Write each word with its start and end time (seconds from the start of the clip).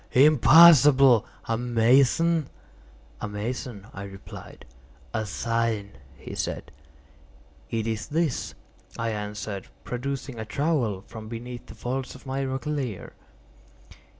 Impossible! 0.13 1.27
A 1.45 1.59
mason?" 1.59 2.49
"A 3.21 3.27
mason," 3.27 3.85
I 3.93 4.01
replied. 4.05 4.65
"A 5.13 5.27
sign," 5.27 5.91
he 6.17 6.33
said. 6.33 6.71
"It 7.69 7.85
is 7.85 8.07
this," 8.07 8.55
I 8.97 9.11
answered, 9.11 9.67
producing 9.83 10.39
a 10.39 10.45
trowel 10.45 11.03
from 11.05 11.29
beneath 11.29 11.67
the 11.67 11.75
folds 11.75 12.15
of 12.15 12.25
my 12.25 12.43
roquelaire. 12.43 13.13